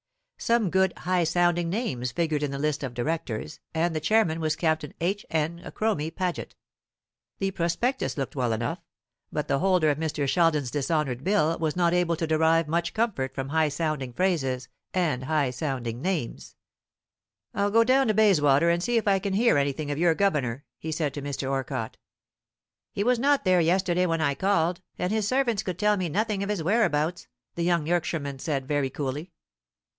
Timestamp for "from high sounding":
13.35-14.11